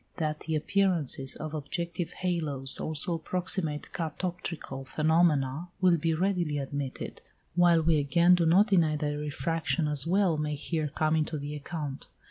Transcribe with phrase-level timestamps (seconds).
[0.17, 7.21] That the appearances of objective halos also approximate catoptrical phenomena will be readily admitted,
[7.53, 11.55] while we again do not deny that refraction as well may here come into the
[11.55, 12.07] account.